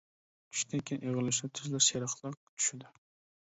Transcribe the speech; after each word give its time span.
چۈشتىن 0.55 0.83
كىيىن 0.87 1.05
ئېغىرلىشىدۇ، 1.05 1.51
تېزلا 1.61 1.85
سېرىقلىق 1.91 2.43
چۈشىدۇ. 2.51 2.95